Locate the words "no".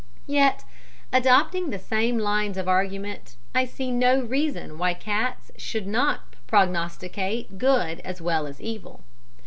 3.91-4.23